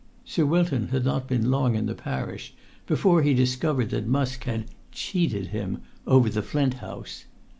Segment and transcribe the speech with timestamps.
[0.25, 2.55] Sir Wilton had not been long in the parish
[2.87, 7.25] before he discovered that Musk had "cheated" him over the Flint House.